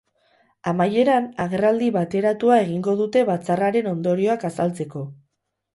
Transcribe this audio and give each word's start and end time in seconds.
Amaieran, 0.71 1.27
agerraldi 1.45 1.91
bateratua 1.99 2.59
egingo 2.65 2.97
dute 3.03 3.25
batzarraren 3.31 3.95
ondorioak 3.95 4.49
azaltzeko. 4.53 5.11